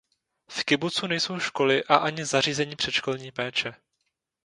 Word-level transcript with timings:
V 0.49 0.63
kibucu 0.65 1.07
nejsou 1.07 1.39
školy 1.39 1.83
a 1.83 1.95
ani 1.95 2.25
zařízení 2.25 2.75
předškolní 2.75 3.31
péče. 3.31 3.75